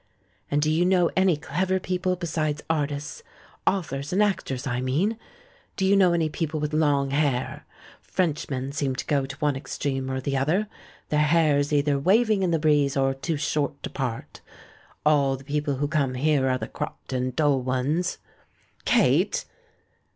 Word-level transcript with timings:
And 0.49 0.63
do 0.63 0.71
you 0.71 0.83
know 0.83 1.11
any 1.15 1.37
clever 1.37 1.79
people 1.79 2.15
besides 2.15 2.63
artists? 2.71 3.21
Authors 3.67 4.11
and 4.11 4.23
actors, 4.23 4.65
I 4.65 4.81
mean? 4.81 5.15
Do 5.75 5.85
you 5.85 5.95
know 5.95 6.13
any 6.13 6.27
people 6.27 6.59
with 6.59 6.73
long 6.73 7.11
hair? 7.11 7.67
Frenchmen 8.01 8.71
seem 8.71 8.95
to 8.95 9.05
go 9.05 9.27
to 9.27 9.37
one 9.37 9.55
extreme 9.55 10.09
or 10.09 10.19
the 10.19 10.35
other— 10.35 10.65
their 11.09 11.19
hair's 11.19 11.71
either 11.71 11.99
waving 11.99 12.41
in 12.41 12.49
the 12.49 12.57
breeze 12.57 12.97
or 12.97 13.13
too 13.13 13.37
short 13.37 13.83
to 13.83 13.91
part. 13.91 14.41
All 15.05 15.37
THE 15.37 15.43
BACK 15.43 15.49
OF 15.57 15.63
BOHEMIA 15.77 15.79
299 15.81 16.01
the 16.01 16.01
people 16.01 16.01
who 16.01 16.01
come 16.01 16.13
here 16.15 16.49
are 16.49 16.57
the 16.57 16.67
cropped 16.67 17.13
and 17.13 17.35
dull 17.35 17.61
ones." 17.61 18.17
"Kate!" 18.85 19.45